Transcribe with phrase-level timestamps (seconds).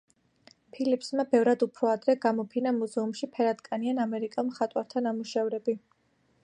[0.75, 5.81] ფილიპსმა ბევრად უფრო ადრე გამოფინა მუზეუმში ფერადკანიან ამერიკელ მხატვართა ნამუშევრები.